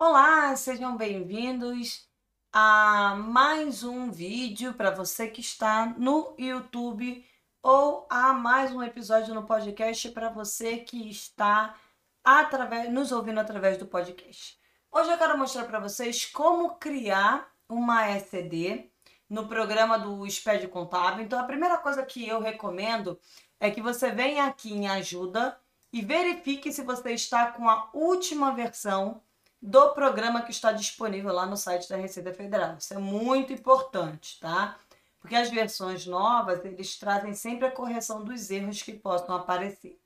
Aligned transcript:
Olá, 0.00 0.54
sejam 0.54 0.96
bem-vindos 0.96 2.08
a 2.52 3.16
mais 3.16 3.82
um 3.82 4.12
vídeo 4.12 4.72
para 4.74 4.92
você 4.92 5.26
que 5.26 5.40
está 5.40 5.86
no 5.86 6.36
YouTube 6.38 7.26
ou 7.60 8.06
a 8.08 8.32
mais 8.32 8.72
um 8.72 8.80
episódio 8.80 9.34
no 9.34 9.42
podcast 9.42 10.08
para 10.10 10.28
você 10.28 10.76
que 10.76 11.10
está 11.10 11.74
através, 12.22 12.92
nos 12.92 13.10
ouvindo 13.10 13.40
através 13.40 13.76
do 13.76 13.86
podcast. 13.86 14.56
Hoje 14.92 15.10
eu 15.10 15.18
quero 15.18 15.36
mostrar 15.36 15.64
para 15.64 15.80
vocês 15.80 16.24
como 16.26 16.76
criar 16.76 17.52
uma 17.68 18.08
SCD 18.10 18.92
no 19.28 19.48
programa 19.48 19.98
do 19.98 20.24
SPED 20.30 20.68
Contábil. 20.68 21.24
Então, 21.24 21.40
a 21.40 21.44
primeira 21.44 21.76
coisa 21.76 22.06
que 22.06 22.26
eu 22.26 22.38
recomendo 22.38 23.18
é 23.58 23.68
que 23.68 23.82
você 23.82 24.12
venha 24.12 24.44
aqui 24.44 24.72
em 24.72 24.86
ajuda 24.86 25.58
e 25.92 26.00
verifique 26.02 26.72
se 26.72 26.82
você 26.82 27.14
está 27.14 27.50
com 27.50 27.68
a 27.68 27.90
última 27.92 28.52
versão 28.52 29.20
do 29.60 29.92
programa 29.92 30.42
que 30.42 30.50
está 30.50 30.72
disponível 30.72 31.32
lá 31.32 31.44
no 31.46 31.56
site 31.56 31.88
da 31.88 31.96
Receita 31.96 32.32
Federal. 32.32 32.76
Isso 32.76 32.94
é 32.94 32.98
muito 32.98 33.52
importante, 33.52 34.38
tá? 34.40 34.78
Porque 35.20 35.34
as 35.34 35.50
versões 35.50 36.06
novas, 36.06 36.64
eles 36.64 36.96
trazem 36.96 37.34
sempre 37.34 37.66
a 37.66 37.70
correção 37.70 38.24
dos 38.24 38.50
erros 38.50 38.82
que 38.82 38.92
possam 38.92 39.34
aparecer. 39.34 40.00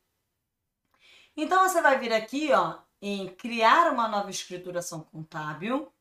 Então 1.37 1.69
você 1.69 1.81
vai 1.83 1.99
vir 1.99 2.13
aqui, 2.13 2.53
ó, 2.53 2.79
em 3.01 3.29
criar 3.29 3.93
uma 3.93 4.09
nova 4.09 4.31
escrituração 4.31 5.01
contábil. 5.01 5.93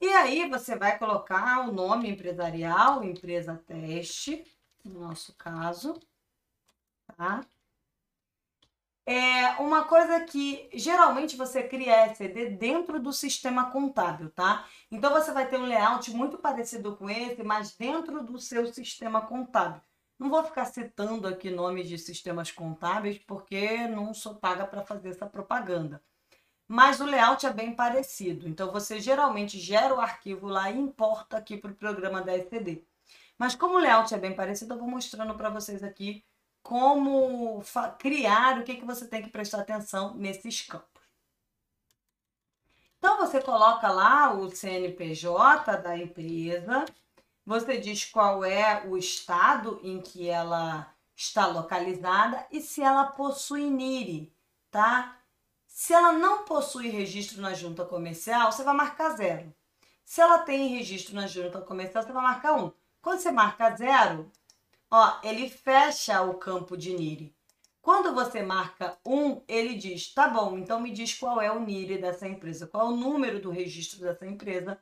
E 0.00 0.08
aí 0.08 0.48
você 0.48 0.76
vai 0.76 0.98
colocar 0.98 1.68
o 1.68 1.72
nome 1.72 2.08
empresarial, 2.08 3.04
empresa 3.04 3.62
teste, 3.66 4.44
no 4.84 5.00
nosso 5.00 5.34
caso, 5.34 6.00
tá? 7.16 7.44
É 9.12 9.60
uma 9.60 9.86
coisa 9.86 10.20
que 10.20 10.70
geralmente 10.72 11.36
você 11.36 11.64
cria 11.64 12.06
SCD 12.06 12.50
dentro 12.50 13.00
do 13.00 13.12
sistema 13.12 13.68
contábil, 13.72 14.30
tá? 14.30 14.64
Então 14.88 15.10
você 15.10 15.32
vai 15.32 15.48
ter 15.48 15.58
um 15.58 15.66
layout 15.66 16.12
muito 16.12 16.38
parecido 16.38 16.94
com 16.96 17.10
esse, 17.10 17.42
mas 17.42 17.74
dentro 17.74 18.22
do 18.22 18.38
seu 18.38 18.72
sistema 18.72 19.20
contábil. 19.26 19.82
Não 20.16 20.30
vou 20.30 20.44
ficar 20.44 20.64
citando 20.66 21.26
aqui 21.26 21.50
nomes 21.50 21.88
de 21.88 21.98
sistemas 21.98 22.52
contábeis 22.52 23.18
porque 23.18 23.88
não 23.88 24.14
sou 24.14 24.36
paga 24.36 24.64
para 24.64 24.84
fazer 24.84 25.08
essa 25.08 25.26
propaganda. 25.26 26.00
Mas 26.68 27.00
o 27.00 27.04
layout 27.04 27.44
é 27.44 27.52
bem 27.52 27.74
parecido. 27.74 28.48
Então 28.48 28.70
você 28.70 29.00
geralmente 29.00 29.58
gera 29.58 29.92
o 29.92 30.00
arquivo 30.00 30.46
lá 30.46 30.70
e 30.70 30.78
importa 30.78 31.36
aqui 31.36 31.56
para 31.56 31.72
o 31.72 31.74
programa 31.74 32.22
da 32.22 32.36
SCD. 32.36 32.84
Mas 33.36 33.56
como 33.56 33.74
o 33.74 33.80
layout 33.80 34.14
é 34.14 34.18
bem 34.18 34.36
parecido, 34.36 34.74
eu 34.74 34.78
vou 34.78 34.88
mostrando 34.88 35.34
para 35.34 35.50
vocês 35.50 35.82
aqui 35.82 36.24
como 36.62 37.62
criar, 37.98 38.58
o 38.58 38.64
que, 38.64 38.76
que 38.76 38.84
você 38.84 39.06
tem 39.06 39.22
que 39.22 39.30
prestar 39.30 39.60
atenção 39.60 40.14
nesses 40.14 40.62
campos. 40.62 40.88
Então, 42.98 43.16
você 43.16 43.40
coloca 43.40 43.90
lá 43.90 44.32
o 44.32 44.50
CNPJ 44.50 45.78
da 45.78 45.96
empresa, 45.96 46.84
você 47.46 47.78
diz 47.78 48.04
qual 48.04 48.44
é 48.44 48.86
o 48.86 48.96
estado 48.96 49.80
em 49.82 50.00
que 50.00 50.28
ela 50.28 50.92
está 51.16 51.46
localizada 51.46 52.46
e 52.50 52.60
se 52.60 52.82
ela 52.82 53.06
possui 53.06 53.70
NIRI, 53.70 54.32
tá? 54.70 55.16
Se 55.66 55.94
ela 55.94 56.12
não 56.12 56.44
possui 56.44 56.88
registro 56.88 57.40
na 57.40 57.54
junta 57.54 57.84
comercial, 57.84 58.52
você 58.52 58.62
vai 58.62 58.74
marcar 58.74 59.16
zero. 59.16 59.54
Se 60.04 60.20
ela 60.20 60.40
tem 60.40 60.68
registro 60.68 61.14
na 61.14 61.26
junta 61.26 61.60
comercial, 61.60 62.02
você 62.02 62.12
vai 62.12 62.22
marcar 62.22 62.54
um. 62.54 62.72
Quando 63.00 63.20
você 63.20 63.30
marca 63.30 63.74
zero, 63.76 64.30
Ó, 64.90 65.20
ele 65.22 65.48
fecha 65.48 66.20
o 66.22 66.34
campo 66.34 66.76
de 66.76 66.92
NIRI. 66.92 67.34
Quando 67.80 68.12
você 68.12 68.42
marca 68.42 68.98
um, 69.06 69.40
ele 69.46 69.74
diz: 69.74 70.12
tá 70.12 70.28
bom, 70.28 70.58
então 70.58 70.80
me 70.80 70.90
diz 70.90 71.14
qual 71.14 71.40
é 71.40 71.50
o 71.50 71.60
NIRI 71.60 71.98
dessa 71.98 72.26
empresa, 72.26 72.66
qual 72.66 72.88
é 72.88 72.90
o 72.90 72.96
número 72.96 73.40
do 73.40 73.50
registro 73.50 74.00
dessa 74.00 74.26
empresa 74.26 74.80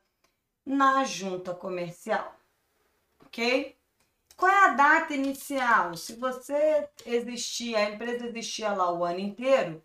na 0.65 1.05
junta 1.05 1.55
comercial. 1.55 2.35
Ok? 3.25 3.77
Qual 4.37 4.51
é 4.51 4.65
a 4.67 4.75
data 4.75 5.15
inicial? 5.15 5.97
Se 5.97 6.15
você 6.15 6.89
existir, 7.05 7.75
a 7.75 7.91
empresa 7.91 8.27
existia 8.27 8.73
lá 8.73 8.93
o 8.93 9.05
ano 9.05 9.19
inteiro, 9.19 9.83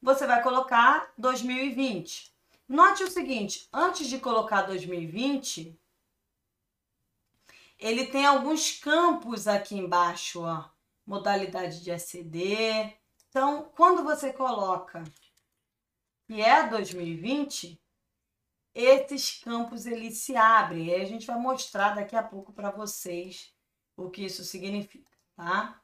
você 0.00 0.26
vai 0.26 0.42
colocar 0.42 1.12
2020. 1.18 2.32
Note 2.68 3.02
o 3.02 3.10
seguinte: 3.10 3.68
antes 3.72 4.06
de 4.06 4.18
colocar 4.18 4.62
2020, 4.62 5.78
ele 7.84 8.06
tem 8.06 8.24
alguns 8.24 8.78
campos 8.78 9.46
aqui 9.46 9.76
embaixo, 9.76 10.40
ó. 10.40 10.70
Modalidade 11.04 11.82
de 11.82 11.90
ACD. 11.90 12.96
Então, 13.28 13.70
quando 13.76 14.02
você 14.02 14.32
coloca 14.32 15.04
que 16.26 16.40
é 16.40 16.66
2020, 16.66 17.78
esses 18.74 19.38
campos 19.38 19.84
eles 19.84 20.16
se 20.16 20.34
abrem. 20.34 20.86
E 20.86 20.94
a 20.94 21.04
gente 21.04 21.26
vai 21.26 21.38
mostrar 21.38 21.94
daqui 21.94 22.16
a 22.16 22.22
pouco 22.22 22.54
para 22.54 22.70
vocês 22.70 23.54
o 23.98 24.08
que 24.08 24.24
isso 24.24 24.44
significa, 24.44 25.12
tá? 25.36 25.78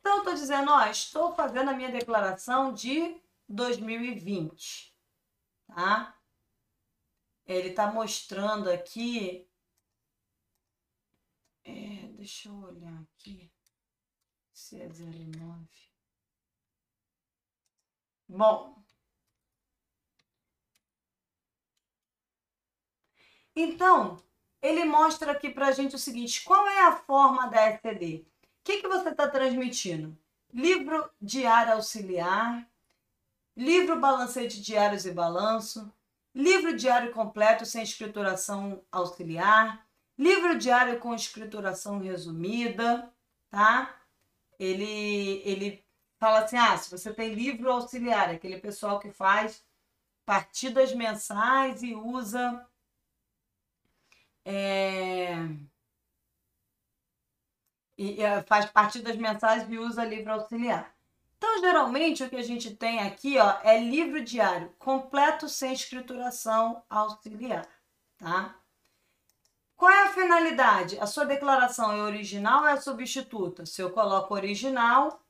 Então, 0.00 0.24
tô 0.24 0.32
dizendo, 0.32 0.70
ó, 0.70 0.86
estou 0.86 1.34
fazendo 1.34 1.68
a 1.68 1.74
minha 1.74 1.92
declaração 1.92 2.72
de 2.72 3.20
2020, 3.50 4.96
tá? 5.66 6.18
Ele 7.44 7.68
está 7.68 7.92
mostrando 7.92 8.70
aqui 8.70 9.46
é, 11.64 12.08
deixa 12.16 12.48
eu 12.48 12.56
olhar 12.56 13.02
aqui. 13.02 13.50
Se 14.52 14.80
é 14.80 14.88
09. 14.88 15.66
Bom. 18.28 18.82
Então, 23.56 24.16
ele 24.60 24.84
mostra 24.84 25.32
aqui 25.32 25.50
para 25.50 25.68
a 25.68 25.72
gente 25.72 25.94
o 25.94 25.98
seguinte: 25.98 26.42
qual 26.44 26.66
é 26.66 26.86
a 26.86 26.96
forma 26.96 27.46
da 27.48 27.70
STD? 27.76 28.24
O 28.24 28.64
que, 28.64 28.80
que 28.80 28.88
você 28.88 29.10
está 29.10 29.28
transmitindo? 29.28 30.16
Livro 30.52 31.10
diário 31.20 31.74
auxiliar, 31.74 32.68
livro 33.56 34.00
balancete 34.00 34.60
diários 34.60 35.04
e 35.04 35.12
balanço, 35.12 35.92
livro 36.34 36.76
diário 36.76 37.12
completo 37.12 37.66
sem 37.66 37.82
escrituração 37.82 38.82
auxiliar, 38.90 39.86
Livro 40.18 40.58
diário 40.58 40.98
com 41.00 41.14
escrituração 41.14 41.98
resumida, 41.98 43.12
tá? 43.50 43.94
Ele, 44.58 45.42
ele 45.44 45.84
fala 46.18 46.44
assim: 46.44 46.56
ah, 46.56 46.76
se 46.76 46.90
você 46.90 47.12
tem 47.12 47.34
livro 47.34 47.70
auxiliar, 47.70 48.30
aquele 48.30 48.58
pessoal 48.58 49.00
que 49.00 49.10
faz 49.10 49.64
partidas 50.24 50.94
mensais 50.94 51.82
e 51.82 51.94
usa. 51.94 52.66
É, 54.46 55.34
e, 57.96 58.18
faz 58.46 58.66
partidas 58.66 59.16
mensais 59.16 59.68
e 59.68 59.78
usa 59.78 60.04
livro 60.04 60.32
auxiliar. 60.32 60.94
Então, 61.36 61.60
geralmente, 61.60 62.24
o 62.24 62.30
que 62.30 62.36
a 62.36 62.42
gente 62.42 62.74
tem 62.74 63.00
aqui 63.00 63.38
ó, 63.38 63.58
é 63.62 63.78
livro 63.78 64.24
diário 64.24 64.72
completo 64.78 65.48
sem 65.48 65.72
escrituração 65.72 66.82
auxiliar, 66.88 67.68
tá? 68.16 68.58
Qual 69.76 69.90
é 69.90 70.04
a 70.04 70.12
finalidade? 70.12 70.98
A 71.00 71.06
sua 71.06 71.24
declaração 71.24 71.92
é 71.92 72.02
original 72.02 72.62
ou 72.62 72.68
é 72.68 72.76
substituta? 72.80 73.66
Se 73.66 73.82
eu 73.82 73.90
coloco 73.90 74.34
original, 74.34 75.20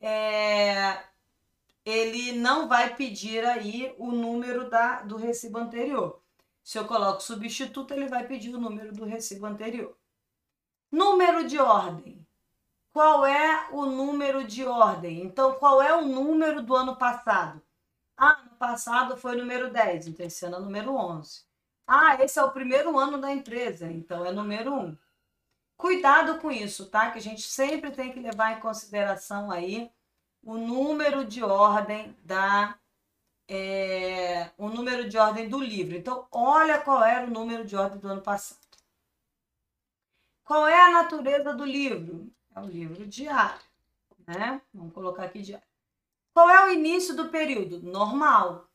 é, 0.00 1.02
ele 1.84 2.32
não 2.32 2.68
vai 2.68 2.94
pedir 2.94 3.44
aí 3.44 3.94
o 3.98 4.12
número 4.12 4.68
da, 4.68 5.02
do 5.02 5.16
recibo 5.16 5.58
anterior. 5.58 6.20
Se 6.62 6.78
eu 6.78 6.86
coloco 6.86 7.22
substituto, 7.22 7.92
ele 7.92 8.06
vai 8.06 8.26
pedir 8.26 8.54
o 8.54 8.60
número 8.60 8.92
do 8.92 9.04
recibo 9.04 9.46
anterior. 9.46 9.96
Número 10.90 11.46
de 11.46 11.58
ordem. 11.58 12.24
Qual 12.92 13.24
é 13.24 13.68
o 13.72 13.86
número 13.86 14.44
de 14.44 14.64
ordem? 14.64 15.22
Então, 15.22 15.54
qual 15.54 15.80
é 15.82 15.94
o 15.96 16.02
número 16.02 16.62
do 16.62 16.76
ano 16.76 16.96
passado? 16.96 17.60
Ah, 18.16 18.42
no 18.44 18.56
passado 18.56 19.16
foi 19.16 19.34
número 19.36 19.72
10, 19.72 20.08
então 20.08 20.26
esse 20.26 20.44
ano 20.44 20.56
é 20.56 20.60
número 20.60 20.94
11. 20.94 21.44
Ah, 21.86 22.16
esse 22.22 22.38
é 22.38 22.44
o 22.44 22.52
primeiro 22.52 22.98
ano 22.98 23.18
da 23.20 23.32
empresa, 23.32 23.90
então 23.90 24.24
é 24.24 24.32
número 24.32 24.72
um. 24.74 24.96
Cuidado 25.76 26.38
com 26.38 26.50
isso, 26.50 26.88
tá? 26.88 27.10
Que 27.10 27.18
a 27.18 27.22
gente 27.22 27.42
sempre 27.42 27.90
tem 27.90 28.12
que 28.12 28.20
levar 28.20 28.52
em 28.52 28.60
consideração 28.60 29.50
aí 29.50 29.90
o 30.42 30.56
número 30.56 31.24
de 31.24 31.42
ordem 31.42 32.16
da 32.24 32.78
é, 33.48 34.50
o 34.56 34.68
número 34.68 35.08
de 35.08 35.18
ordem 35.18 35.48
do 35.48 35.60
livro. 35.60 35.96
Então, 35.96 36.26
olha 36.30 36.80
qual 36.80 37.02
era 37.04 37.26
o 37.26 37.30
número 37.30 37.64
de 37.64 37.76
ordem 37.76 37.98
do 37.98 38.08
ano 38.08 38.22
passado. 38.22 38.60
Qual 40.44 40.66
é 40.66 40.80
a 40.86 40.90
natureza 40.90 41.52
do 41.54 41.64
livro? 41.64 42.32
É 42.54 42.60
o 42.60 42.66
livro 42.66 43.06
diário, 43.06 43.60
né? 44.26 44.60
Vamos 44.72 44.92
colocar 44.92 45.24
aqui 45.24 45.42
diário. 45.42 45.66
Qual 46.34 46.48
é 46.48 46.66
o 46.66 46.72
início 46.72 47.14
do 47.14 47.28
período? 47.28 47.82
Normal 47.82 48.68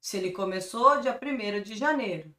se 0.00 0.16
ele 0.16 0.32
começou 0.32 1.00
dia 1.00 1.18
1 1.20 1.62
de 1.62 1.76
janeiro. 1.76 2.34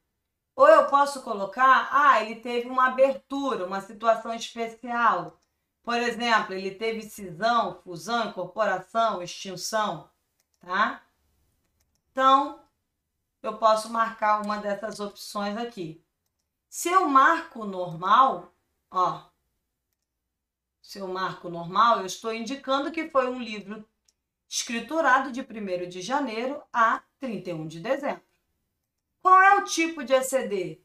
Ou 0.56 0.68
eu 0.68 0.88
posso 0.88 1.22
colocar, 1.22 1.90
ah, 1.92 2.22
ele 2.24 2.42
teve 2.42 2.68
uma 2.68 2.88
abertura, 2.88 3.66
uma 3.66 3.82
situação 3.82 4.34
especial. 4.34 5.40
Por 5.84 5.98
exemplo, 5.98 6.54
ele 6.54 6.72
teve 6.72 7.02
cisão, 7.04 7.80
fusão, 7.84 8.30
incorporação, 8.30 9.22
extinção, 9.22 10.10
tá? 10.60 11.02
Então, 12.12 12.62
eu 13.42 13.58
posso 13.58 13.90
marcar 13.90 14.42
uma 14.44 14.58
dessas 14.58 15.00
opções 15.00 15.58
aqui. 15.58 16.04
Se 16.70 16.90
eu 16.90 17.08
marco 17.08 17.66
normal, 17.66 18.54
ó, 18.90 19.24
se 20.82 21.00
eu 21.00 21.08
marco 21.08 21.50
normal, 21.50 22.00
eu 22.00 22.06
estou 22.06 22.34
indicando 22.34 22.92
que 22.92 23.10
foi 23.10 23.28
um 23.28 23.40
livro 23.40 23.88
escriturado 24.52 25.32
de 25.32 25.40
1 25.40 25.88
de 25.88 26.02
janeiro 26.02 26.62
a 26.74 27.02
31 27.22 27.66
de 27.68 27.80
dezembro. 27.80 28.22
Qual 29.22 29.42
é 29.42 29.56
o 29.56 29.64
tipo 29.64 30.04
de 30.04 30.14
ECD? 30.14 30.82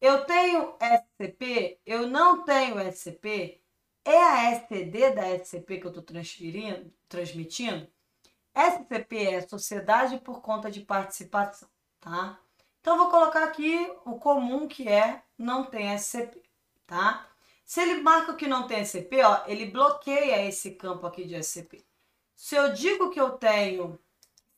Eu 0.00 0.24
tenho 0.24 0.74
SCP? 0.80 1.78
Eu 1.86 2.08
não 2.08 2.42
tenho 2.42 2.80
SCP? 2.90 3.62
É 4.04 4.16
a 4.16 4.50
SCD 4.50 5.12
da 5.12 5.38
SCP 5.38 5.78
que 5.78 5.86
eu 5.86 5.90
estou 5.90 6.02
transferindo, 6.02 6.92
transmitindo? 7.08 7.86
SCP 8.52 9.16
é 9.26 9.40
Sociedade 9.46 10.18
por 10.18 10.42
Conta 10.42 10.68
de 10.68 10.80
Participação, 10.80 11.68
tá? 12.00 12.40
Então, 12.80 12.98
vou 12.98 13.10
colocar 13.10 13.44
aqui 13.44 13.90
o 14.04 14.16
comum 14.16 14.66
que 14.66 14.88
é 14.88 15.22
não 15.38 15.64
tem 15.64 15.96
SCP, 15.96 16.42
tá? 16.84 17.28
Se 17.64 17.80
ele 17.80 18.02
marca 18.02 18.34
que 18.34 18.48
não 18.48 18.66
tem 18.66 18.84
SCP, 18.84 19.22
ó, 19.22 19.44
ele 19.46 19.66
bloqueia 19.66 20.46
esse 20.46 20.72
campo 20.72 21.06
aqui 21.06 21.24
de 21.24 21.40
SCP. 21.40 21.84
Se 22.36 22.54
eu 22.56 22.72
digo 22.72 23.10
que 23.10 23.20
eu 23.20 23.38
tenho, 23.38 23.98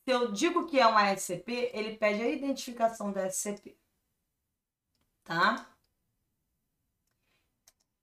se 0.04 0.10
eu 0.10 0.32
digo 0.32 0.66
que 0.66 0.78
é 0.80 0.86
uma 0.86 1.12
SCP, 1.16 1.70
ele 1.74 1.96
pede 1.96 2.22
a 2.22 2.28
identificação 2.28 3.12
da 3.12 3.28
SCP, 3.28 3.76
tá? 5.24 5.76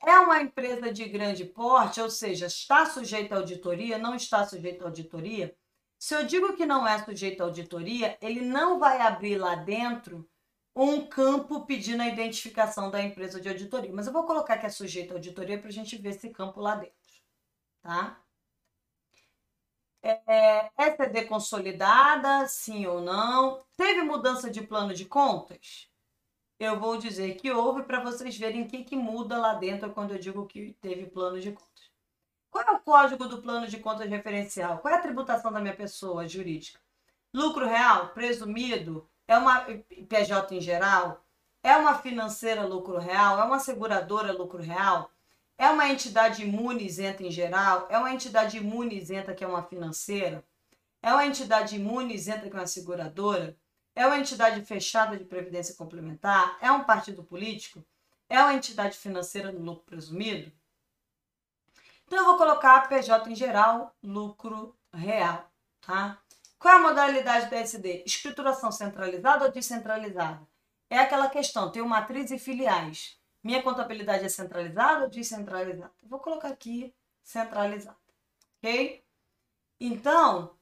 É 0.05 0.19
uma 0.19 0.41
empresa 0.41 0.91
de 0.91 1.05
grande 1.05 1.45
porte, 1.45 2.01
ou 2.01 2.09
seja, 2.09 2.47
está 2.47 2.85
sujeita 2.85 3.35
à 3.35 3.37
auditoria, 3.37 3.97
não 3.97 4.15
está 4.15 4.45
sujeita 4.45 4.83
à 4.83 4.87
auditoria. 4.87 5.55
Se 5.97 6.13
eu 6.13 6.25
digo 6.25 6.57
que 6.57 6.65
não 6.65 6.85
é 6.85 7.01
sujeito 7.03 7.41
à 7.41 7.45
auditoria, 7.45 8.17
ele 8.21 8.41
não 8.41 8.77
vai 8.79 8.99
abrir 8.99 9.37
lá 9.37 9.55
dentro 9.55 10.29
um 10.75 11.07
campo 11.07 11.65
pedindo 11.65 12.01
a 12.01 12.07
identificação 12.07 12.91
da 12.91 13.01
empresa 13.01 13.39
de 13.39 13.47
auditoria. 13.47 13.93
Mas 13.93 14.07
eu 14.07 14.13
vou 14.13 14.25
colocar 14.25 14.57
que 14.57 14.65
é 14.65 14.69
sujeito 14.69 15.11
à 15.11 15.15
auditoria 15.15 15.57
para 15.57 15.69
a 15.69 15.71
gente 15.71 15.95
ver 15.97 16.09
esse 16.09 16.29
campo 16.29 16.59
lá 16.59 16.75
dentro. 16.75 16.93
Tá? 17.81 18.21
É, 20.05 20.69
SED 20.77 21.25
consolidada, 21.27 22.45
sim 22.45 22.85
ou 22.85 22.99
não? 23.01 23.63
Teve 23.77 24.01
mudança 24.01 24.51
de 24.51 24.61
plano 24.61 24.93
de 24.93 25.05
contas? 25.05 25.89
Eu 26.59 26.77
vou 26.77 26.97
dizer 26.97 27.35
que 27.35 27.49
houve 27.51 27.83
para 27.83 28.03
vocês 28.03 28.37
verem 28.37 28.63
o 28.63 28.67
que, 28.67 28.83
que 28.83 28.97
muda 28.97 29.37
lá 29.37 29.53
dentro 29.53 29.91
quando 29.93 30.11
eu 30.11 30.19
digo 30.19 30.45
que 30.45 30.73
teve 30.81 31.05
plano 31.05 31.39
de 31.39 31.53
contas. 31.53 31.91
Qual 32.51 32.63
é 32.65 32.71
o 32.71 32.79
código 32.81 33.27
do 33.27 33.41
plano 33.41 33.65
de 33.67 33.79
contas 33.79 34.09
referencial? 34.09 34.79
Qual 34.79 34.93
é 34.93 34.97
a 34.97 35.01
tributação 35.01 35.51
da 35.51 35.61
minha 35.61 35.75
pessoa 35.75 36.27
jurídica? 36.27 36.79
Lucro 37.33 37.65
real, 37.65 38.09
presumido, 38.09 39.09
é 39.27 39.37
uma 39.37 39.61
PJ 40.09 40.55
em 40.55 40.61
geral? 40.61 41.23
É 41.63 41.77
uma 41.77 41.97
financeira 41.97 42.65
lucro 42.65 42.99
real? 42.99 43.39
É 43.39 43.43
uma 43.43 43.59
seguradora 43.59 44.33
lucro 44.33 44.61
real? 44.61 45.09
É 45.63 45.69
uma 45.69 45.87
entidade 45.87 46.43
imune 46.43 46.85
isenta 46.85 47.23
em 47.23 47.31
geral? 47.31 47.87
É 47.89 47.97
uma 47.97 48.11
entidade 48.11 48.57
imune 48.57 48.97
isenta 48.97 49.33
que 49.33 49.45
é 49.45 49.47
uma 49.47 49.63
financeira? 49.63 50.45
É 51.01 51.13
uma 51.13 51.25
entidade 51.25 51.77
imune 51.77 52.13
isenta 52.13 52.49
que 52.49 52.55
é 52.57 52.59
uma 52.59 52.67
seguradora? 52.67 53.57
É 53.95 54.05
uma 54.05 54.19
entidade 54.19 54.61
fechada 54.65 55.15
de 55.15 55.23
previdência 55.23 55.73
complementar? 55.75 56.57
É 56.59 56.69
um 56.69 56.83
partido 56.83 57.23
político? 57.23 57.81
É 58.27 58.41
uma 58.41 58.53
entidade 58.53 58.97
financeira 58.97 59.53
no 59.53 59.61
lucro 59.61 59.85
presumido? 59.85 60.51
Então 62.05 62.19
eu 62.19 62.25
vou 62.25 62.37
colocar 62.37 62.89
PJ 62.89 63.31
em 63.31 63.35
geral, 63.35 63.95
lucro 64.03 64.77
real, 64.93 65.49
tá? 65.79 66.17
Qual 66.59 66.73
é 66.73 66.77
a 66.77 66.81
modalidade 66.81 67.47
do 67.47 67.55
SD? 67.55 68.03
Escrituração 68.05 68.69
centralizada 68.69 69.45
ou 69.45 69.51
descentralizada? 69.51 70.45
É 70.89 70.99
aquela 70.99 71.29
questão, 71.29 71.71
tenho 71.71 71.87
matriz 71.87 72.31
e 72.31 72.37
filiais. 72.37 73.17
Minha 73.43 73.61
contabilidade 73.61 74.23
é 74.23 74.29
centralizada 74.29 75.03
ou 75.03 75.09
descentralizada? 75.09 75.91
Vou 76.03 76.19
colocar 76.19 76.49
aqui 76.49 76.93
centralizada, 77.21 77.97
ok? 78.57 79.03
Então, 79.79 80.55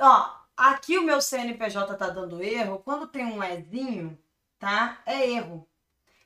ó, 0.00 0.34
aqui 0.56 0.98
o 0.98 1.04
meu 1.04 1.20
CNPJ 1.20 1.94
tá 1.96 2.08
dando 2.08 2.42
erro. 2.42 2.78
Quando 2.78 3.06
tem 3.06 3.24
um 3.26 3.42
Ezinho, 3.42 4.18
tá? 4.58 5.02
É 5.04 5.28
erro. 5.30 5.68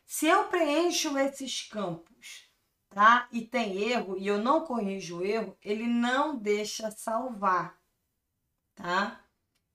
Se 0.06 0.26
eu 0.26 0.44
preencho 0.44 1.18
esses 1.18 1.62
campos, 1.62 2.48
tá? 2.90 3.28
E 3.32 3.42
tem 3.42 3.82
erro 3.82 4.16
e 4.16 4.26
eu 4.26 4.38
não 4.38 4.64
corrijo 4.64 5.18
o 5.18 5.24
erro, 5.24 5.56
ele 5.62 5.86
não 5.86 6.36
deixa 6.36 6.90
salvar 6.90 7.78
tá? 8.78 9.20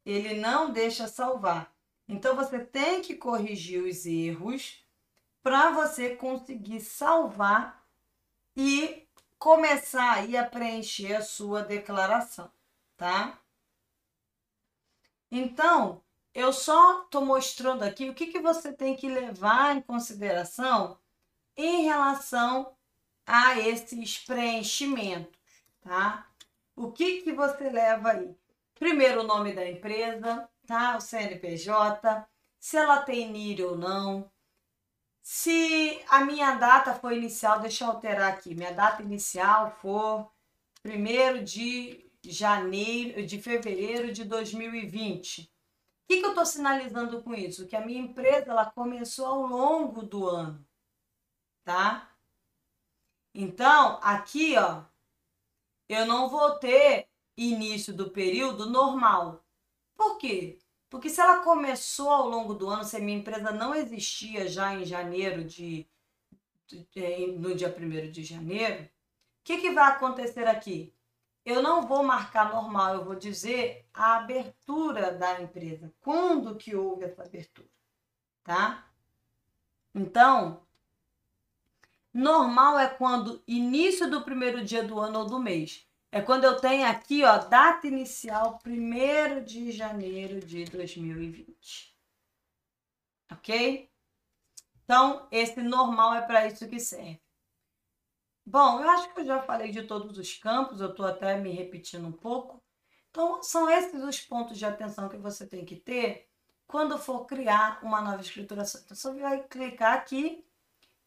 Ele 0.05 0.35
não 0.35 0.71
deixa 0.71 1.07
salvar. 1.07 1.73
Então 2.07 2.35
você 2.35 2.59
tem 2.59 3.01
que 3.01 3.15
corrigir 3.15 3.83
os 3.83 4.05
erros 4.05 4.82
para 5.43 5.71
você 5.71 6.15
conseguir 6.15 6.79
salvar 6.79 7.85
e 8.55 9.05
começar 9.37 10.13
aí 10.13 10.37
a 10.37 10.49
preencher 10.49 11.15
a 11.15 11.21
sua 11.21 11.61
declaração, 11.61 12.49
tá? 12.95 13.37
Então, 15.29 16.01
eu 16.33 16.53
só 16.53 17.03
estou 17.03 17.25
mostrando 17.25 17.83
aqui 17.83 18.09
o 18.09 18.13
que, 18.13 18.27
que 18.27 18.39
você 18.39 18.71
tem 18.71 18.95
que 18.95 19.09
levar 19.09 19.75
em 19.75 19.81
consideração 19.81 20.97
em 21.57 21.83
relação 21.83 22.75
a 23.25 23.59
esses 23.59 24.19
preenchimentos, 24.19 25.37
tá? 25.81 26.27
O 26.75 26.91
que, 26.91 27.21
que 27.21 27.33
você 27.33 27.69
leva 27.69 28.11
aí? 28.11 28.35
Primeiro 28.75 29.21
o 29.21 29.27
nome 29.27 29.53
da 29.53 29.69
empresa, 29.69 30.49
tá? 30.65 30.97
O 30.97 31.01
CNPJ, 31.01 32.27
se 32.59 32.77
ela 32.77 33.01
tem 33.01 33.29
NIR 33.29 33.65
ou 33.65 33.77
não. 33.77 34.31
Se 35.23 36.03
a 36.09 36.25
minha 36.25 36.55
data 36.55 36.93
foi 36.93 37.17
inicial, 37.17 37.61
deixa 37.61 37.85
eu 37.85 37.91
alterar 37.91 38.33
aqui. 38.33 38.53
Minha 38.53 38.73
data 38.73 39.01
inicial 39.01 39.71
for 39.71 40.29
1 40.85 41.43
de 41.45 42.11
janeiro, 42.25 43.25
de 43.25 43.41
fevereiro 43.41 44.11
de 44.11 44.25
2020. 44.25 45.43
O 45.43 45.47
que, 46.07 46.19
que 46.19 46.25
eu 46.25 46.31
estou 46.31 46.45
sinalizando 46.45 47.23
com 47.23 47.33
isso? 47.33 47.65
Que 47.65 47.75
a 47.77 47.85
minha 47.85 48.01
empresa 48.01 48.51
ela 48.51 48.69
começou 48.69 49.25
ao 49.25 49.47
longo 49.47 50.03
do 50.03 50.27
ano, 50.27 50.67
tá? 51.63 52.13
Então, 53.33 53.99
aqui, 54.03 54.57
ó, 54.57 54.83
eu 55.87 56.05
não 56.05 56.29
vou 56.29 56.59
ter 56.59 57.07
início 57.37 57.93
do 57.93 58.12
período 58.12 58.69
normal. 58.69 59.41
Por 59.95 60.17
quê? 60.17 60.59
Porque 60.93 61.09
se 61.09 61.19
ela 61.19 61.39
começou 61.39 62.12
ao 62.12 62.29
longo 62.29 62.53
do 62.53 62.69
ano, 62.69 62.83
se 62.83 62.97
a 62.97 63.00
minha 63.00 63.17
empresa 63.17 63.51
não 63.51 63.73
existia 63.73 64.47
já 64.47 64.75
em 64.75 64.85
janeiro 64.85 65.43
de, 65.43 65.88
de, 66.67 66.88
de 66.91 67.31
no 67.31 67.55
dia 67.55 67.75
1 67.75 68.12
de 68.12 68.23
janeiro, 68.23 68.83
o 68.83 68.89
que, 69.43 69.57
que 69.57 69.71
vai 69.71 69.91
acontecer 69.91 70.45
aqui? 70.47 70.93
Eu 71.43 71.63
não 71.63 71.88
vou 71.88 72.03
marcar 72.03 72.53
normal, 72.53 72.93
eu 72.93 73.03
vou 73.03 73.15
dizer 73.15 73.88
a 73.91 74.17
abertura 74.17 75.12
da 75.12 75.41
empresa. 75.41 75.91
Quando 76.00 76.55
que 76.57 76.75
houve 76.75 77.05
essa 77.05 77.23
abertura, 77.23 77.67
tá? 78.43 78.88
Então, 79.95 80.62
normal 82.13 82.77
é 82.77 82.88
quando 82.88 83.41
início 83.47 84.07
do 84.12 84.21
primeiro 84.21 84.63
dia 84.63 84.83
do 84.83 85.00
ano 85.00 85.21
ou 85.21 85.25
do 85.25 85.39
mês. 85.39 85.88
É 86.15 86.22
quando 86.22 86.43
eu 86.43 86.62
tenho 86.62 86.86
aqui, 86.88 87.24
ó, 87.24 87.39
data 87.39 87.88
inicial 87.88 88.60
1 88.63 89.43
de 89.43 89.72
janeiro 89.72 90.39
de 90.46 90.63
2020. 90.65 91.98
Ok? 93.32 93.89
Então, 94.84 95.27
esse 95.32 95.60
normal 95.63 96.13
é 96.13 96.22
para 96.22 96.46
isso 96.46 96.70
que 96.70 96.79
serve. 96.79 97.20
Bom, 98.46 98.79
eu 98.79 98.89
acho 98.91 99.12
que 99.12 99.22
eu 99.22 99.25
já 99.25 99.41
falei 99.41 99.72
de 99.72 99.88
todos 99.88 100.15
os 100.20 100.38
campos, 100.38 100.82
eu 100.82 100.91
estou 100.91 101.08
até 101.08 101.36
me 101.36 101.51
repetindo 101.51 102.05
um 102.08 102.12
pouco. 102.12 102.63
Então, 103.10 103.41
são 103.41 103.67
esses 103.67 104.03
os 104.03 104.22
pontos 104.22 104.60
de 104.60 104.67
atenção 104.67 105.10
que 105.10 105.17
você 105.17 105.48
tem 105.48 105.65
que 105.65 105.77
ter 105.77 106.29
quando 106.67 107.00
for 107.00 107.25
criar 107.25 107.84
uma 107.84 108.01
nova 108.03 108.22
escrituração. 108.22 108.82
Então, 108.86 108.96
você 108.96 109.12
vai 109.20 109.48
clicar 109.48 109.98
aqui 109.98 110.46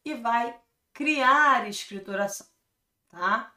e 0.04 0.14
vai 0.14 0.60
criar 0.92 1.68
escrituração, 1.68 2.48
tá? 3.08 3.55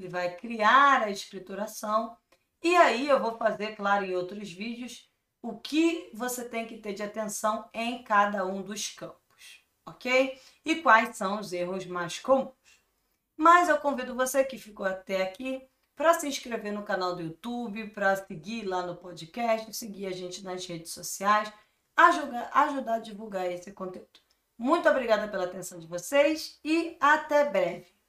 Ele 0.00 0.08
vai 0.08 0.34
criar 0.34 1.02
a 1.02 1.10
escrituração. 1.10 2.16
E 2.62 2.74
aí 2.74 3.08
eu 3.08 3.20
vou 3.20 3.36
fazer, 3.36 3.76
claro, 3.76 4.04
em 4.04 4.16
outros 4.16 4.50
vídeos, 4.50 5.08
o 5.42 5.58
que 5.58 6.10
você 6.12 6.48
tem 6.48 6.66
que 6.66 6.78
ter 6.78 6.94
de 6.94 7.02
atenção 7.02 7.68
em 7.72 8.02
cada 8.02 8.44
um 8.44 8.62
dos 8.62 8.88
campos, 8.90 9.64
ok? 9.86 10.38
E 10.64 10.76
quais 10.76 11.16
são 11.16 11.38
os 11.38 11.52
erros 11.52 11.86
mais 11.86 12.18
comuns. 12.18 12.54
Mas 13.36 13.68
eu 13.68 13.78
convido 13.78 14.14
você 14.14 14.44
que 14.44 14.58
ficou 14.58 14.84
até 14.84 15.22
aqui 15.22 15.66
para 15.96 16.14
se 16.14 16.26
inscrever 16.26 16.72
no 16.72 16.82
canal 16.82 17.14
do 17.14 17.22
YouTube, 17.22 17.88
para 17.90 18.16
seguir 18.16 18.64
lá 18.64 18.86
no 18.86 18.96
podcast, 18.96 19.72
seguir 19.74 20.06
a 20.06 20.10
gente 20.10 20.42
nas 20.42 20.64
redes 20.66 20.92
sociais, 20.92 21.52
ajudar, 21.96 22.50
ajudar 22.52 22.94
a 22.94 23.00
divulgar 23.00 23.50
esse 23.50 23.72
conteúdo. 23.72 24.20
Muito 24.56 24.88
obrigada 24.88 25.28
pela 25.28 25.44
atenção 25.44 25.78
de 25.78 25.86
vocês 25.86 26.58
e 26.62 26.96
até 27.00 27.48
breve. 27.48 27.99